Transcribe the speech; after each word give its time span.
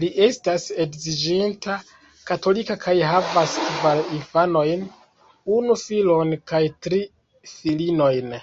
Li 0.00 0.08
estas 0.24 0.64
edziĝinta, 0.84 1.76
katolika 2.32 2.76
kaj 2.84 2.94
havas 3.12 3.56
kvar 3.70 4.02
infanojn, 4.18 4.86
unu 5.58 5.80
filon 5.86 6.38
kaj 6.54 6.64
tri 6.88 7.04
filinojn. 7.58 8.40